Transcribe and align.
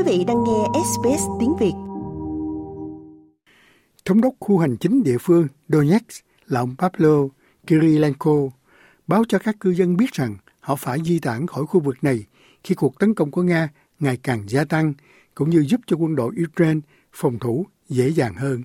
Quý 0.00 0.18
vị 0.18 0.24
đang 0.24 0.44
nghe 0.44 0.80
SBS 0.84 1.22
tiếng 1.40 1.56
Việt. 1.56 1.72
Thống 4.04 4.20
đốc 4.20 4.34
khu 4.40 4.58
hành 4.58 4.76
chính 4.76 5.02
địa 5.02 5.16
phương 5.20 5.46
Donetsk 5.68 6.24
là 6.46 6.60
ông 6.60 6.74
Pablo 6.78 7.28
Kirilenko 7.66 8.34
báo 9.06 9.22
cho 9.28 9.38
các 9.38 9.56
cư 9.60 9.70
dân 9.70 9.96
biết 9.96 10.12
rằng 10.12 10.36
họ 10.60 10.76
phải 10.76 10.98
di 11.04 11.18
tản 11.18 11.46
khỏi 11.46 11.66
khu 11.66 11.80
vực 11.80 11.96
này 12.02 12.24
khi 12.64 12.74
cuộc 12.74 12.98
tấn 12.98 13.14
công 13.14 13.30
của 13.30 13.42
Nga 13.42 13.68
ngày 14.00 14.18
càng 14.22 14.44
gia 14.48 14.64
tăng, 14.64 14.94
cũng 15.34 15.50
như 15.50 15.64
giúp 15.68 15.80
cho 15.86 15.96
quân 15.96 16.16
đội 16.16 16.34
Ukraine 16.48 16.80
phòng 17.12 17.38
thủ 17.38 17.66
dễ 17.88 18.08
dàng 18.08 18.34
hơn. 18.34 18.62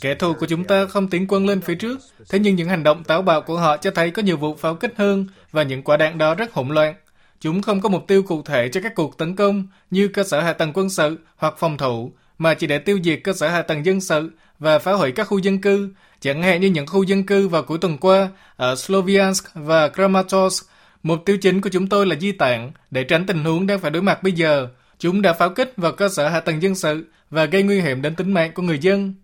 Kẻ 0.00 0.14
thù 0.14 0.34
của 0.34 0.46
chúng 0.46 0.64
ta 0.64 0.86
không 0.86 1.08
tiến 1.08 1.26
quân 1.28 1.46
lên 1.46 1.60
phía 1.60 1.74
trước, 1.74 1.98
thế 2.28 2.38
nhưng 2.38 2.56
những 2.56 2.68
hành 2.68 2.82
động 2.82 3.04
táo 3.04 3.22
bạo 3.22 3.42
của 3.42 3.58
họ 3.58 3.76
cho 3.76 3.90
thấy 3.90 4.10
có 4.10 4.22
nhiều 4.22 4.36
vụ 4.36 4.54
pháo 4.54 4.74
kích 4.74 4.94
hơn 4.96 5.26
và 5.52 5.62
những 5.62 5.82
quả 5.82 5.96
đạn 5.96 6.18
đó 6.18 6.34
rất 6.34 6.52
hỗn 6.52 6.68
loạn. 6.68 6.94
Chúng 7.40 7.62
không 7.62 7.80
có 7.80 7.88
mục 7.88 8.04
tiêu 8.08 8.22
cụ 8.22 8.42
thể 8.42 8.68
cho 8.68 8.80
các 8.80 8.94
cuộc 8.94 9.18
tấn 9.18 9.36
công 9.36 9.66
như 9.90 10.08
cơ 10.08 10.24
sở 10.24 10.40
hạ 10.40 10.52
tầng 10.52 10.72
quân 10.74 10.90
sự 10.90 11.18
hoặc 11.36 11.54
phòng 11.58 11.78
thủ, 11.78 12.12
mà 12.38 12.54
chỉ 12.54 12.66
để 12.66 12.78
tiêu 12.78 12.98
diệt 13.04 13.20
cơ 13.24 13.32
sở 13.32 13.48
hạ 13.48 13.62
tầng 13.62 13.86
dân 13.86 14.00
sự 14.00 14.30
và 14.58 14.78
phá 14.78 14.92
hủy 14.92 15.12
các 15.12 15.24
khu 15.24 15.38
dân 15.38 15.60
cư, 15.60 15.90
chẳng 16.20 16.42
hạn 16.42 16.60
như 16.60 16.68
những 16.68 16.86
khu 16.86 17.02
dân 17.02 17.26
cư 17.26 17.48
vào 17.48 17.62
cuối 17.62 17.78
tuần 17.78 17.98
qua 17.98 18.28
ở 18.56 18.76
Sloviansk 18.76 19.44
và 19.54 19.88
Kramatorsk. 19.88 20.66
Mục 21.02 21.18
tiêu 21.24 21.36
chính 21.36 21.60
của 21.60 21.70
chúng 21.70 21.88
tôi 21.88 22.06
là 22.06 22.16
di 22.16 22.32
tản 22.32 22.70
để 22.90 23.04
tránh 23.04 23.26
tình 23.26 23.44
huống 23.44 23.66
đang 23.66 23.78
phải 23.78 23.90
đối 23.90 24.02
mặt 24.02 24.22
bây 24.22 24.32
giờ, 24.32 24.68
Chúng 24.98 25.22
đã 25.22 25.32
pháo 25.32 25.50
kích 25.50 25.72
vào 25.76 25.92
cơ 25.92 26.08
sở 26.08 26.28
hạ 26.28 26.40
tầng 26.40 26.62
dân 26.62 26.74
sự 26.74 27.06
và 27.30 27.44
gây 27.44 27.62
nguy 27.62 27.80
hiểm 27.80 28.02
đến 28.02 28.16
tính 28.16 28.32
mạng 28.32 28.52
của 28.54 28.62
người 28.62 28.78
dân. 28.78 29.14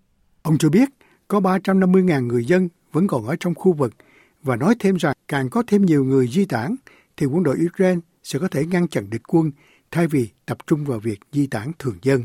Ông 0.42 0.59
cho 0.59 0.69
biết 0.69 0.88
có 1.28 1.41
350.000 1.41 2.27
người 2.27 2.44
dân 2.44 2.69
vẫn 2.92 3.06
còn 3.06 3.27
ở 3.27 3.36
trong 3.41 3.55
khu 3.55 3.72
vực 3.72 3.94
và 4.42 4.56
nói 4.56 4.75
thêm 4.78 4.97
rằng 4.97 5.14
càng 5.28 5.50
có 5.50 5.62
thêm 5.66 5.84
nhiều 5.84 6.05
người 6.05 6.28
di 6.28 6.44
tản 6.44 6.75
thì 7.16 7.27
quân 7.27 7.42
đội 7.42 7.56
Ukraine 7.66 8.00
sẽ 8.22 8.39
có 8.39 8.48
thể 8.48 8.66
ngăn 8.66 8.89
chặn 8.89 9.11
địch 9.11 9.22
quân 9.28 9.50
thay 9.91 10.06
vì 10.06 10.28
tập 10.47 10.58
trung 10.66 10.84
vào 10.84 10.98
việc 10.98 11.20
di 11.33 11.47
tản 11.47 11.72
thường 11.78 11.98
dân. 12.03 12.25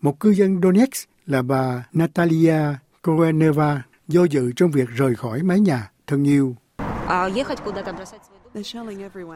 Một 0.00 0.20
cư 0.20 0.30
dân 0.30 0.60
Donetsk 0.62 1.08
là 1.26 1.42
bà 1.42 1.86
Natalia 1.92 2.62
Koreneva 3.02 3.82
do 4.08 4.24
dự 4.24 4.52
trong 4.56 4.70
việc 4.70 4.88
rời 4.96 5.14
khỏi 5.14 5.42
mái 5.42 5.60
nhà 5.60 5.90
thân 6.06 6.24
yêu. 6.24 6.56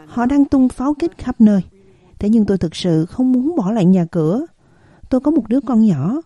Họ 0.08 0.26
đang 0.26 0.44
tung 0.44 0.68
pháo 0.68 0.94
kích 0.98 1.18
khắp 1.18 1.40
nơi. 1.40 1.62
Thế 2.22 2.28
nhưng 2.28 2.46
tôi 2.46 2.58
thực 2.58 2.76
sự 2.76 3.06
không 3.06 3.32
muốn 3.32 3.56
bỏ 3.56 3.70
lại 3.70 3.84
nhà 3.84 4.04
cửa. 4.04 4.46
Tôi 5.10 5.20
có 5.20 5.30
một 5.30 5.48
đứa 5.48 5.60
con 5.60 5.86
nhỏ. 5.86 6.20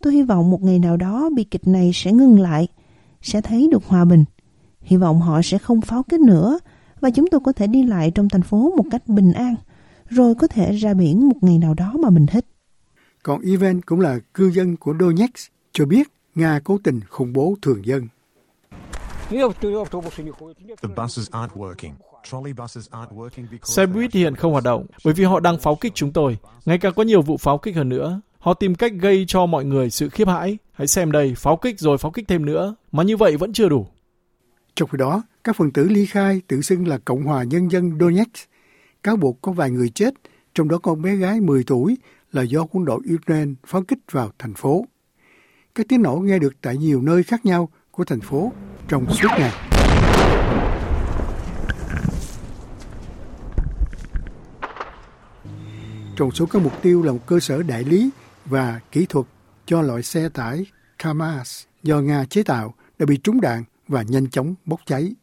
Tôi 0.00 0.12
hy 0.12 0.22
vọng 0.22 0.50
một 0.50 0.62
ngày 0.62 0.78
nào 0.78 0.96
đó 0.96 1.30
bi 1.36 1.44
kịch 1.44 1.68
này 1.68 1.90
sẽ 1.94 2.12
ngưng 2.12 2.40
lại, 2.40 2.68
sẽ 3.22 3.40
thấy 3.40 3.68
được 3.72 3.84
hòa 3.84 4.04
bình. 4.04 4.24
Hy 4.80 4.96
vọng 4.96 5.20
họ 5.20 5.42
sẽ 5.42 5.58
không 5.58 5.80
pháo 5.80 6.02
kích 6.02 6.20
nữa 6.20 6.58
và 7.00 7.10
chúng 7.10 7.30
tôi 7.30 7.40
có 7.44 7.52
thể 7.52 7.66
đi 7.66 7.82
lại 7.82 8.12
trong 8.14 8.28
thành 8.28 8.42
phố 8.42 8.72
một 8.76 8.84
cách 8.90 9.08
bình 9.08 9.32
an, 9.32 9.54
rồi 10.08 10.34
có 10.34 10.46
thể 10.46 10.72
ra 10.72 10.94
biển 10.94 11.28
một 11.28 11.36
ngày 11.40 11.58
nào 11.58 11.74
đó 11.74 11.94
mà 12.02 12.10
mình 12.10 12.26
thích. 12.26 12.46
Còn 13.22 13.40
Ivan 13.40 13.80
cũng 13.80 14.00
là 14.00 14.18
cư 14.34 14.50
dân 14.50 14.76
của 14.76 14.94
Donetsk 15.00 15.52
cho 15.72 15.86
biết 15.86 16.12
Nga 16.34 16.60
cố 16.64 16.78
tình 16.84 17.00
khủng 17.08 17.32
bố 17.32 17.54
thường 17.62 17.86
dân. 17.86 18.08
Xe 23.62 23.86
buýt 23.86 24.12
hiện 24.12 24.34
không 24.34 24.52
hoạt 24.52 24.64
động 24.64 24.86
bởi 25.04 25.14
vì 25.14 25.24
họ 25.24 25.40
đang 25.40 25.58
pháo 25.58 25.76
kích 25.76 25.92
chúng 25.94 26.12
tôi. 26.12 26.38
Ngày 26.64 26.78
càng 26.78 26.92
có 26.96 27.02
nhiều 27.02 27.22
vụ 27.22 27.36
pháo 27.36 27.58
kích 27.58 27.76
hơn 27.76 27.88
nữa. 27.88 28.20
Họ 28.38 28.54
tìm 28.54 28.74
cách 28.74 28.92
gây 29.00 29.24
cho 29.28 29.46
mọi 29.46 29.64
người 29.64 29.90
sự 29.90 30.08
khiếp 30.08 30.28
hãi. 30.28 30.58
Hãy 30.72 30.86
xem 30.86 31.12
đây, 31.12 31.34
pháo 31.36 31.56
kích 31.56 31.80
rồi 31.80 31.98
pháo 31.98 32.10
kích 32.10 32.24
thêm 32.28 32.46
nữa. 32.46 32.74
Mà 32.92 33.02
như 33.02 33.16
vậy 33.16 33.36
vẫn 33.36 33.52
chưa 33.52 33.68
đủ. 33.68 33.86
Trong 34.74 34.88
khi 34.88 34.98
đó, 34.98 35.22
các 35.44 35.56
phần 35.56 35.70
tử 35.70 35.88
ly 35.88 36.06
khai 36.06 36.40
tự 36.48 36.60
xưng 36.60 36.88
là 36.88 36.98
Cộng 36.98 37.22
hòa 37.22 37.42
Nhân 37.42 37.70
dân 37.70 37.98
Donetsk 38.00 38.50
cáo 39.02 39.16
buộc 39.16 39.42
có 39.42 39.52
vài 39.52 39.70
người 39.70 39.88
chết, 39.88 40.14
trong 40.54 40.68
đó 40.68 40.78
con 40.78 41.02
bé 41.02 41.16
gái 41.16 41.40
10 41.40 41.64
tuổi 41.64 41.96
là 42.32 42.42
do 42.42 42.66
quân 42.70 42.84
đội 42.84 43.00
Ukraine 43.14 43.52
pháo 43.66 43.82
kích 43.82 43.98
vào 44.10 44.30
thành 44.38 44.54
phố. 44.54 44.84
Các 45.74 45.86
tiếng 45.88 46.02
nổ 46.02 46.16
nghe 46.16 46.38
được 46.38 46.54
tại 46.60 46.76
nhiều 46.76 47.02
nơi 47.02 47.22
khác 47.22 47.46
nhau 47.46 47.68
của 47.90 48.04
thành 48.04 48.20
phố 48.20 48.52
trong 48.90 49.06
suốt 49.10 49.28
ngày. 49.38 49.52
trong 56.16 56.30
số 56.30 56.46
các 56.46 56.62
mục 56.62 56.72
tiêu 56.82 57.02
là 57.02 57.12
một 57.12 57.26
cơ 57.26 57.40
sở 57.40 57.62
đại 57.62 57.84
lý 57.84 58.10
và 58.44 58.80
kỹ 58.92 59.06
thuật 59.08 59.26
cho 59.66 59.82
loại 59.82 60.02
xe 60.02 60.28
tải 60.28 60.66
KAMAZ 60.98 61.64
do 61.82 62.00
Nga 62.00 62.24
chế 62.24 62.42
tạo 62.42 62.74
đã 62.98 63.06
bị 63.06 63.16
trúng 63.16 63.40
đạn 63.40 63.64
và 63.88 64.02
nhanh 64.02 64.30
chóng 64.30 64.54
bốc 64.64 64.80
cháy. 64.86 65.14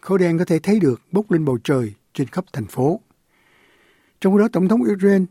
Khói 0.00 0.18
đen 0.18 0.38
có 0.38 0.44
thể 0.44 0.58
thấy 0.58 0.80
được 0.80 1.00
bốc 1.12 1.30
lên 1.30 1.44
bầu 1.44 1.58
trời 1.64 1.94
trên 2.14 2.26
khắp 2.26 2.44
thành 2.52 2.66
phố. 2.66 3.00
Trong 4.20 4.38
đó, 4.38 4.48
Tổng 4.52 4.68
thống 4.68 4.80
Ukraine 4.92 5.24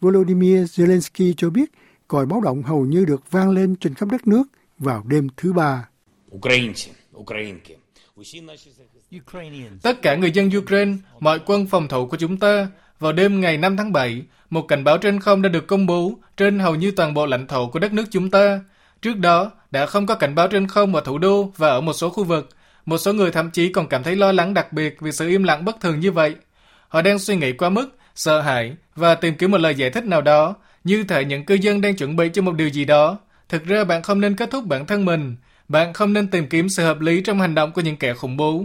Volodymyr 0.00 0.58
Zelensky 0.58 1.34
cho 1.36 1.50
biết 1.50 1.72
còi 2.08 2.26
báo 2.26 2.40
động 2.40 2.62
hầu 2.62 2.86
như 2.86 3.04
được 3.04 3.30
vang 3.30 3.50
lên 3.50 3.76
trên 3.76 3.94
khắp 3.94 4.08
đất 4.12 4.26
nước 4.26 4.44
vào 4.78 5.04
đêm 5.06 5.28
thứ 5.36 5.52
ba. 5.52 5.88
Tất 9.82 10.02
cả 10.02 10.14
người 10.14 10.30
dân 10.30 10.50
Ukraine, 10.58 10.92
mọi 11.20 11.40
quân 11.46 11.66
phòng 11.66 11.88
thủ 11.88 12.06
của 12.06 12.16
chúng 12.16 12.36
ta 12.36 12.68
vào 12.98 13.12
đêm 13.12 13.40
ngày 13.40 13.58
5 13.58 13.76
tháng 13.76 13.92
7, 13.92 14.22
một 14.50 14.62
cảnh 14.62 14.84
báo 14.84 14.98
trên 14.98 15.20
không 15.20 15.42
đã 15.42 15.48
được 15.48 15.66
công 15.66 15.86
bố 15.86 16.12
trên 16.36 16.58
hầu 16.58 16.74
như 16.74 16.90
toàn 16.90 17.14
bộ 17.14 17.26
lãnh 17.26 17.46
thổ 17.46 17.66
của 17.66 17.78
đất 17.78 17.92
nước 17.92 18.04
chúng 18.10 18.30
ta. 18.30 18.60
Trước 19.02 19.18
đó, 19.18 19.50
đã 19.70 19.86
không 19.86 20.06
có 20.06 20.14
cảnh 20.14 20.34
báo 20.34 20.48
trên 20.48 20.68
không 20.68 20.94
ở 20.94 21.00
thủ 21.00 21.18
đô 21.18 21.52
và 21.56 21.68
ở 21.68 21.80
một 21.80 21.92
số 21.92 22.10
khu 22.10 22.24
vực. 22.24 22.48
Một 22.86 22.98
số 22.98 23.12
người 23.12 23.30
thậm 23.30 23.50
chí 23.50 23.72
còn 23.72 23.88
cảm 23.88 24.02
thấy 24.02 24.16
lo 24.16 24.32
lắng 24.32 24.54
đặc 24.54 24.72
biệt 24.72 24.96
vì 25.00 25.12
sự 25.12 25.28
im 25.28 25.42
lặng 25.42 25.64
bất 25.64 25.80
thường 25.80 26.00
như 26.00 26.12
vậy. 26.12 26.34
Họ 26.88 27.02
đang 27.02 27.18
suy 27.18 27.36
nghĩ 27.36 27.52
quá 27.52 27.70
mức, 27.70 27.98
sợ 28.14 28.40
hãi 28.40 28.76
và 28.94 29.14
tìm 29.14 29.34
kiếm 29.34 29.50
một 29.50 29.58
lời 29.58 29.74
giải 29.74 29.90
thích 29.90 30.04
nào 30.04 30.22
đó, 30.22 30.54
như 30.84 31.04
thể 31.04 31.24
những 31.24 31.44
cư 31.44 31.54
dân 31.54 31.80
đang 31.80 31.96
chuẩn 31.96 32.16
bị 32.16 32.28
cho 32.32 32.42
một 32.42 32.52
điều 32.52 32.68
gì 32.68 32.84
đó. 32.84 33.18
Thực 33.48 33.64
ra 33.64 33.84
bạn 33.84 34.02
không 34.02 34.20
nên 34.20 34.36
kết 34.36 34.50
thúc 34.50 34.64
bản 34.64 34.86
thân 34.86 35.04
mình. 35.04 35.36
Bạn 35.68 35.92
không 35.92 36.12
nên 36.12 36.28
tìm 36.28 36.46
kiếm 36.48 36.68
sự 36.68 36.84
hợp 36.84 37.00
lý 37.00 37.20
trong 37.20 37.40
hành 37.40 37.54
động 37.54 37.72
của 37.72 37.80
những 37.80 37.96
kẻ 37.96 38.14
khủng 38.14 38.36
bố. 38.36 38.64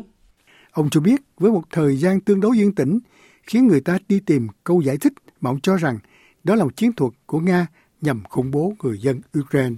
Ông 0.71 0.89
cho 0.89 1.01
biết 1.01 1.21
với 1.37 1.51
một 1.51 1.63
thời 1.71 1.97
gian 1.97 2.19
tương 2.21 2.41
đối 2.41 2.57
yên 2.57 2.75
tĩnh, 2.75 2.99
khiến 3.43 3.67
người 3.67 3.81
ta 3.81 3.97
đi 4.09 4.19
tìm 4.19 4.47
câu 4.63 4.81
giải 4.81 4.97
thích 4.97 5.13
mà 5.41 5.49
ông 5.49 5.59
cho 5.61 5.75
rằng 5.75 5.99
đó 6.43 6.55
là 6.55 6.63
một 6.63 6.75
chiến 6.75 6.93
thuật 6.93 7.13
của 7.25 7.39
Nga 7.39 7.67
nhằm 8.01 8.23
khủng 8.29 8.51
bố 8.51 8.73
người 8.83 8.97
dân 8.97 9.21
Ukraine. 9.39 9.75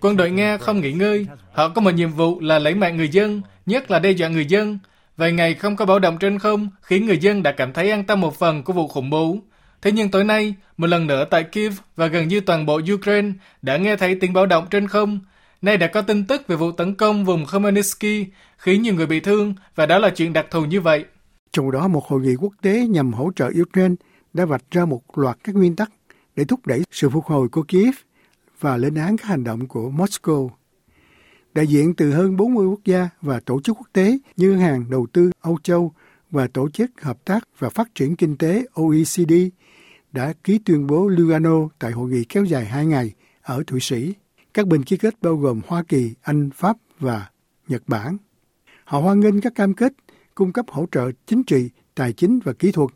Quân 0.00 0.16
đội 0.16 0.30
Nga 0.30 0.58
không 0.58 0.80
nghỉ 0.80 0.92
ngơi. 0.92 1.26
Họ 1.52 1.68
có 1.68 1.80
một 1.80 1.90
nhiệm 1.90 2.10
vụ 2.10 2.40
là 2.40 2.58
lấy 2.58 2.74
mạng 2.74 2.96
người 2.96 3.08
dân, 3.08 3.42
nhất 3.66 3.90
là 3.90 3.98
đe 3.98 4.10
dọa 4.10 4.28
người 4.28 4.46
dân. 4.46 4.78
Vài 5.16 5.32
ngày 5.32 5.54
không 5.54 5.76
có 5.76 5.86
báo 5.86 5.98
động 5.98 6.16
trên 6.20 6.38
không 6.38 6.68
khiến 6.82 7.06
người 7.06 7.18
dân 7.18 7.42
đã 7.42 7.52
cảm 7.52 7.72
thấy 7.72 7.90
an 7.90 8.04
tâm 8.04 8.20
một 8.20 8.34
phần 8.34 8.62
của 8.62 8.72
vụ 8.72 8.88
khủng 8.88 9.10
bố. 9.10 9.36
Thế 9.82 9.92
nhưng 9.92 10.10
tối 10.10 10.24
nay, 10.24 10.54
một 10.76 10.86
lần 10.86 11.06
nữa 11.06 11.24
tại 11.30 11.44
Kiev 11.44 11.78
và 11.96 12.06
gần 12.06 12.28
như 12.28 12.40
toàn 12.40 12.66
bộ 12.66 12.80
Ukraine 12.94 13.32
đã 13.62 13.76
nghe 13.76 13.96
thấy 13.96 14.14
tiếng 14.14 14.32
báo 14.32 14.46
động 14.46 14.66
trên 14.70 14.88
không 14.88 15.20
Nay 15.62 15.76
đã 15.76 15.86
có 15.86 16.02
tin 16.02 16.26
tức 16.26 16.46
về 16.46 16.56
vụ 16.56 16.72
tấn 16.72 16.94
công 16.94 17.24
vùng 17.24 17.46
Khmelnytsky 17.46 18.26
khiến 18.58 18.82
nhiều 18.82 18.94
người 18.94 19.06
bị 19.06 19.20
thương 19.20 19.54
và 19.74 19.86
đó 19.86 19.98
là 19.98 20.10
chuyện 20.10 20.32
đặc 20.32 20.46
thù 20.50 20.64
như 20.64 20.80
vậy. 20.80 21.04
Trong 21.52 21.70
đó 21.70 21.88
một 21.88 22.06
hội 22.06 22.20
nghị 22.20 22.34
quốc 22.34 22.52
tế 22.62 22.86
nhằm 22.86 23.12
hỗ 23.12 23.30
trợ 23.36 23.50
Ukraine 23.62 23.94
đã 24.32 24.44
vạch 24.44 24.62
ra 24.70 24.84
một 24.84 25.18
loạt 25.18 25.38
các 25.44 25.54
nguyên 25.54 25.76
tắc 25.76 25.90
để 26.36 26.44
thúc 26.44 26.66
đẩy 26.66 26.82
sự 26.90 27.08
phục 27.08 27.24
hồi 27.24 27.48
của 27.48 27.62
Kiev 27.62 27.94
và 28.60 28.76
lên 28.76 28.94
án 28.94 29.16
các 29.16 29.26
hành 29.26 29.44
động 29.44 29.68
của 29.68 29.90
Moscow. 29.90 30.48
Đại 31.54 31.66
diện 31.66 31.94
từ 31.94 32.12
hơn 32.12 32.36
40 32.36 32.66
quốc 32.66 32.80
gia 32.84 33.08
và 33.22 33.40
tổ 33.40 33.60
chức 33.60 33.76
quốc 33.78 33.88
tế 33.92 34.18
như 34.36 34.50
Ngân 34.50 34.58
hàng 34.58 34.90
Đầu 34.90 35.06
tư 35.12 35.30
Âu 35.40 35.58
Châu 35.62 35.92
và 36.30 36.46
Tổ 36.46 36.68
chức 36.70 36.90
Hợp 37.02 37.24
tác 37.24 37.48
và 37.58 37.68
Phát 37.70 37.94
triển 37.94 38.16
Kinh 38.16 38.36
tế 38.36 38.64
OECD 38.72 39.32
đã 40.12 40.32
ký 40.44 40.58
tuyên 40.64 40.86
bố 40.86 41.08
Lugano 41.08 41.68
tại 41.78 41.92
hội 41.92 42.10
nghị 42.10 42.24
kéo 42.24 42.44
dài 42.44 42.64
hai 42.64 42.86
ngày 42.86 43.12
ở 43.42 43.62
Thụy 43.66 43.80
Sĩ. 43.80 44.14
Các 44.54 44.66
bên 44.66 44.82
ký 44.82 44.96
kết 44.96 45.14
bao 45.22 45.36
gồm 45.36 45.60
Hoa 45.66 45.82
Kỳ, 45.82 46.14
Anh, 46.22 46.50
Pháp 46.54 46.76
và 46.98 47.30
Nhật 47.68 47.82
Bản. 47.86 48.16
Họ 48.84 49.00
hoan 49.00 49.20
nghênh 49.20 49.40
các 49.40 49.54
cam 49.54 49.74
kết 49.74 49.92
cung 50.34 50.52
cấp 50.52 50.66
hỗ 50.68 50.86
trợ 50.92 51.10
chính 51.26 51.42
trị, 51.44 51.70
tài 51.94 52.12
chính 52.12 52.40
và 52.44 52.52
kỹ 52.52 52.72
thuật 52.72 52.90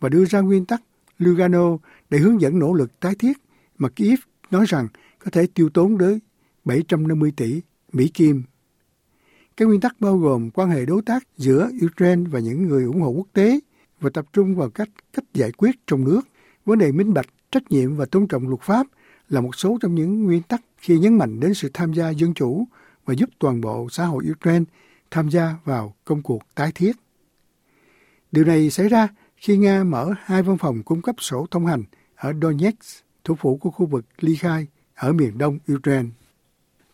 và 0.00 0.08
đưa 0.08 0.24
ra 0.24 0.40
nguyên 0.40 0.64
tắc 0.64 0.82
Lugano 1.18 1.76
để 2.10 2.18
hướng 2.18 2.40
dẫn 2.40 2.58
nỗ 2.58 2.72
lực 2.72 3.00
tái 3.00 3.14
thiết 3.14 3.38
mà 3.78 3.88
Kiev 3.88 4.18
nói 4.50 4.64
rằng 4.68 4.88
có 5.18 5.30
thể 5.30 5.46
tiêu 5.54 5.68
tốn 5.74 5.98
tới 5.98 6.20
750 6.64 7.32
tỷ 7.36 7.60
Mỹ 7.92 8.08
Kim. 8.08 8.42
Các 9.62 9.66
nguyên 9.66 9.80
tắc 9.80 10.00
bao 10.00 10.18
gồm 10.18 10.50
quan 10.50 10.70
hệ 10.70 10.86
đối 10.86 11.02
tác 11.02 11.28
giữa 11.36 11.70
Ukraine 11.86 12.22
và 12.30 12.38
những 12.38 12.68
người 12.68 12.84
ủng 12.84 13.00
hộ 13.00 13.08
quốc 13.08 13.26
tế 13.32 13.60
và 14.00 14.10
tập 14.10 14.24
trung 14.32 14.54
vào 14.54 14.70
cách 14.70 14.88
cách 15.12 15.24
giải 15.34 15.52
quyết 15.52 15.70
trong 15.86 16.04
nước, 16.04 16.20
vấn 16.64 16.78
đề 16.78 16.92
minh 16.92 17.14
bạch, 17.14 17.26
trách 17.50 17.70
nhiệm 17.70 17.96
và 17.96 18.04
tôn 18.04 18.26
trọng 18.26 18.48
luật 18.48 18.60
pháp 18.60 18.86
là 19.28 19.40
một 19.40 19.54
số 19.56 19.78
trong 19.80 19.94
những 19.94 20.24
nguyên 20.24 20.42
tắc 20.42 20.62
khi 20.78 20.98
nhấn 20.98 21.18
mạnh 21.18 21.40
đến 21.40 21.54
sự 21.54 21.70
tham 21.74 21.92
gia 21.92 22.10
dân 22.10 22.34
chủ 22.34 22.64
và 23.04 23.14
giúp 23.14 23.30
toàn 23.38 23.60
bộ 23.60 23.88
xã 23.90 24.04
hội 24.04 24.24
Ukraine 24.30 24.64
tham 25.10 25.28
gia 25.28 25.54
vào 25.64 25.94
công 26.04 26.22
cuộc 26.22 26.42
tái 26.54 26.72
thiết. 26.74 26.96
Điều 28.32 28.44
này 28.44 28.70
xảy 28.70 28.88
ra 28.88 29.08
khi 29.36 29.56
Nga 29.56 29.84
mở 29.84 30.14
hai 30.24 30.42
văn 30.42 30.58
phòng 30.58 30.82
cung 30.82 31.02
cấp 31.02 31.16
sổ 31.18 31.46
thông 31.50 31.66
hành 31.66 31.84
ở 32.16 32.32
Donetsk 32.42 33.04
thủ 33.24 33.34
phủ 33.34 33.56
của 33.56 33.70
khu 33.70 33.86
vực 33.86 34.04
ly 34.20 34.36
khai 34.36 34.66
ở 34.94 35.12
miền 35.12 35.38
đông 35.38 35.58
Ukraine. 35.74 36.08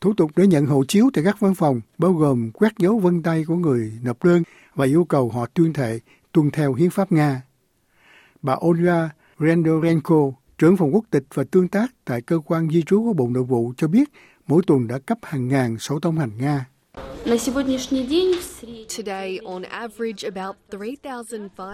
Thủ 0.00 0.12
tục 0.16 0.30
để 0.36 0.46
nhận 0.46 0.66
hộ 0.66 0.84
chiếu 0.88 1.10
tại 1.14 1.24
các 1.24 1.40
văn 1.40 1.54
phòng 1.54 1.80
bao 1.98 2.12
gồm 2.12 2.50
quét 2.52 2.72
dấu 2.78 2.98
vân 2.98 3.22
tay 3.22 3.44
của 3.46 3.54
người 3.54 3.92
nộp 4.02 4.24
đơn 4.24 4.42
và 4.74 4.84
yêu 4.84 5.04
cầu 5.04 5.28
họ 5.28 5.46
tuyên 5.54 5.72
thệ 5.72 6.00
tuân 6.32 6.50
theo 6.50 6.74
hiến 6.74 6.90
pháp 6.90 7.12
Nga. 7.12 7.42
Bà 8.42 8.56
Olga 8.66 9.10
Rendorenko, 9.38 10.32
trưởng 10.58 10.76
phòng 10.76 10.94
quốc 10.94 11.04
tịch 11.10 11.24
và 11.34 11.44
tương 11.50 11.68
tác 11.68 11.86
tại 12.04 12.22
cơ 12.22 12.38
quan 12.38 12.70
di 12.70 12.82
trú 12.82 13.04
của 13.04 13.12
Bộ 13.12 13.28
Nội 13.28 13.44
vụ 13.44 13.72
cho 13.76 13.88
biết 13.88 14.10
mỗi 14.46 14.62
tuần 14.66 14.86
đã 14.86 14.98
cấp 14.98 15.18
hàng 15.22 15.48
ngàn 15.48 15.78
sổ 15.78 15.98
thông 16.00 16.18
hành 16.18 16.30
Nga. 16.38 16.66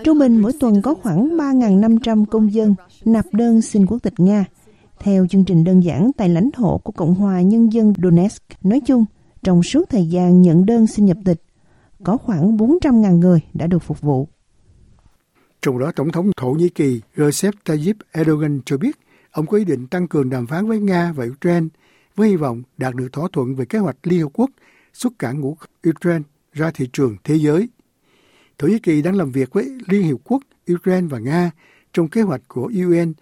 Trung 0.05 0.19
bình 0.19 0.41
mỗi 0.41 0.53
tuần 0.61 0.83
có 0.83 0.95
khoảng 0.95 1.29
3.500 1.29 2.25
công 2.25 2.53
dân 2.53 2.75
nạp 3.05 3.25
đơn 3.33 3.63
xin 3.63 3.87
quốc 3.87 3.99
tịch 4.03 4.21
Nga. 4.21 4.45
Theo 5.05 5.27
chương 5.27 5.45
trình 5.45 5.65
đơn 5.65 5.85
giản 5.85 6.11
tại 6.17 6.29
lãnh 6.29 6.51
thổ 6.51 6.79
của 6.79 6.93
Cộng 6.93 7.15
hòa 7.15 7.41
Nhân 7.41 7.73
dân 7.73 7.93
Donetsk, 8.03 8.43
nói 8.63 8.81
chung, 8.87 9.05
trong 9.43 9.63
suốt 9.63 9.91
thời 9.91 10.07
gian 10.07 10.43
nhận 10.43 10.67
đơn 10.67 10.87
xin 10.87 11.07
nhập 11.07 11.17
tịch, 11.25 11.43
có 12.05 12.17
khoảng 12.17 12.57
400.000 12.57 13.19
người 13.19 13.41
đã 13.55 13.67
được 13.67 13.79
phục 13.79 14.01
vụ. 14.01 14.29
Trong 15.63 15.79
đó, 15.79 15.93
Tổng 15.97 16.13
thống 16.13 16.31
Thổ 16.37 16.51
Nhĩ 16.51 16.69
Kỳ 16.69 17.01
Recep 17.17 17.55
Tayyip 17.65 17.97
Erdogan 18.13 18.61
cho 18.67 18.77
biết 18.77 18.99
ông 19.31 19.47
có 19.47 19.57
ý 19.57 19.65
định 19.65 19.87
tăng 19.87 20.09
cường 20.09 20.31
đàm 20.31 20.47
phán 20.47 20.67
với 20.67 20.81
Nga 20.81 21.13
và 21.13 21.27
Ukraine 21.33 21.67
với 22.17 22.29
hy 22.29 22.37
vọng 22.37 22.63
đạt 22.77 22.95
được 22.95 23.09
thỏa 23.13 23.29
thuận 23.33 23.55
về 23.55 23.65
kế 23.65 23.79
hoạch 23.79 23.97
Liên 24.03 24.21
Hợp 24.21 24.31
Quốc 24.33 24.51
xuất 24.93 25.13
cảng 25.19 25.41
ngũ 25.41 25.57
Ukraine 25.89 26.25
ra 26.53 26.71
thị 26.75 26.89
trường 26.93 27.17
thế 27.25 27.35
giới. 27.35 27.69
Thổ 28.59 28.69
Nhĩ 28.69 28.79
Kỳ 28.79 29.03
đang 29.03 29.17
làm 29.17 29.31
việc 29.31 29.53
với 29.53 29.79
Liên 29.87 30.03
Hiệp 30.03 30.19
Quốc, 30.25 30.43
Ukraine 30.75 31.07
và 31.11 31.19
Nga 31.19 31.51
trong 31.93 32.09
kế 32.09 32.23
hoạch 32.23 32.43
của 32.49 32.73
UN 32.87 33.13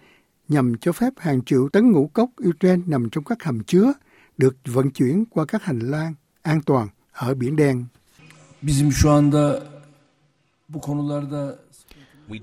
nhằm 0.47 0.77
cho 0.77 0.91
phép 0.91 1.13
hàng 1.17 1.41
triệu 1.41 1.69
tấn 1.73 1.91
ngũ 1.91 2.07
cốc 2.07 2.29
Ukraine 2.49 2.83
nằm 2.87 3.09
trong 3.09 3.23
các 3.23 3.43
hầm 3.43 3.63
chứa 3.63 3.93
được 4.37 4.55
vận 4.65 4.91
chuyển 4.91 5.25
qua 5.29 5.45
các 5.45 5.63
hành 5.63 5.79
lang 5.79 6.13
an 6.41 6.61
toàn 6.65 6.87
ở 7.13 7.33
Biển 7.33 7.55
Đen. 7.55 7.85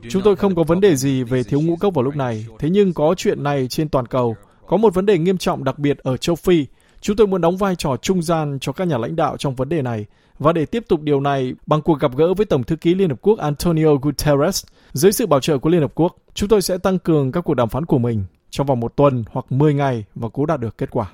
Chúng 0.08 0.23
tôi 0.25 0.37
không 0.37 0.55
có 0.55 0.64
vấn 0.64 0.81
đề 0.81 0.97
gì 0.97 1.23
về 1.23 1.43
thiếu 1.43 1.61
ngũ 1.61 1.76
cốc 1.76 1.94
vào 1.94 2.02
lúc 2.02 2.17
này, 2.17 2.47
thế 2.58 2.70
nhưng 2.70 2.93
có 2.93 3.14
chuyện 3.17 3.43
này 3.43 3.69
trên 3.69 3.88
toàn 3.88 4.06
cầu. 4.06 4.37
Có 4.67 4.76
một 4.76 4.94
vấn 4.94 5.06
đề 5.06 5.19
nghiêm 5.19 5.38
trọng 5.38 5.64
đặc 5.64 5.79
biệt 5.79 5.99
ở 5.99 6.17
châu 6.17 6.37
Phi. 6.37 6.67
Chúng 7.00 7.17
tôi 7.17 7.26
muốn 7.26 7.41
đóng 7.41 7.56
vai 7.56 7.76
trò 7.76 7.96
trung 7.96 8.23
gian 8.23 8.58
cho 8.61 8.73
các 8.73 8.85
nhà 8.88 8.99
lãnh 8.99 9.17
đạo 9.17 9.37
trong 9.37 9.55
vấn 9.55 9.69
đề 9.69 9.82
này. 9.82 10.06
Và 10.40 10.52
để 10.52 10.66
tiếp 10.66 10.84
tục 10.88 11.02
điều 11.02 11.20
này 11.20 11.54
bằng 11.66 11.82
cuộc 11.82 12.00
gặp 12.00 12.16
gỡ 12.16 12.34
với 12.34 12.46
Tổng 12.46 12.64
thư 12.64 12.76
ký 12.76 12.94
Liên 12.94 13.08
Hợp 13.08 13.19
Quốc 13.22 13.38
Antonio 13.38 13.94
Guterres, 14.02 14.64
dưới 14.92 15.12
sự 15.12 15.26
bảo 15.26 15.40
trợ 15.40 15.58
của 15.58 15.70
Liên 15.70 15.81
Hợp 15.81 15.92
Quốc, 15.94 16.16
chúng 16.34 16.48
tôi 16.48 16.62
sẽ 16.62 16.78
tăng 16.78 16.98
cường 16.98 17.32
các 17.32 17.40
cuộc 17.40 17.54
đàm 17.54 17.69
phán 17.69 17.87
của 17.87 17.98
mình 17.98 18.25
trong 18.50 18.66
vòng 18.66 18.81
một 18.81 18.96
tuần 18.96 19.25
hoặc 19.31 19.52
10 19.52 19.75
ngày 19.75 20.04
và 20.14 20.28
cố 20.32 20.46
đạt 20.46 20.60
được 20.60 20.78
kết 20.78 20.90
quả. 20.90 21.10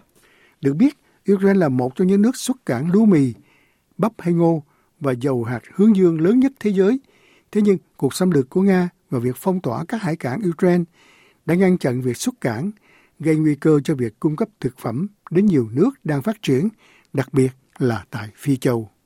Được 0.61 0.75
biết, 0.75 0.99
Ukraine 1.33 1.59
là 1.59 1.69
một 1.69 1.95
trong 1.95 2.07
những 2.07 2.23
nước 2.23 2.37
xuất 2.37 2.67
cảng 2.67 2.91
lúa 2.91 3.05
mì, 3.05 3.33
bắp 3.99 4.13
hay 4.19 4.35
ngô 4.35 4.63
và 5.01 5.13
dầu 5.13 5.45
hạt 5.45 5.61
hướng 5.75 5.97
dương 5.97 6.21
lớn 6.21 6.41
nhất 6.41 6.53
thế 6.61 6.73
giới. 6.73 7.01
Thế 7.53 7.63
nhưng, 7.63 7.79
cuộc 7.97 8.15
xâm 8.15 8.31
lược 8.31 8.51
của 8.51 8.63
Nga 8.63 8.89
và 9.11 9.19
việc 9.19 9.37
phong 9.37 9.61
tỏa 9.61 9.85
các 9.85 10.03
hải 10.03 10.17
cảng 10.17 10.41
Ukraine 10.51 10.85
đã 11.47 11.55
ngăn 11.55 11.79
chặn 11.79 12.01
việc 12.01 12.17
xuất 12.17 12.35
cảng, 12.41 12.71
gây 13.19 13.37
nguy 13.37 13.55
cơ 13.55 13.81
cho 13.85 13.95
việc 13.95 14.21
cung 14.21 14.37
cấp 14.37 14.49
thực 14.61 14.79
phẩm 14.79 15.07
đến 15.31 15.47
nhiều 15.47 15.69
nước 15.73 15.91
đang 16.05 16.23
phát 16.23 16.37
triển, 16.43 16.69
đặc 17.13 17.29
biệt 17.33 17.51
là 17.79 18.05
tại 18.11 18.29
Phi 18.37 18.57
Châu. 18.57 18.91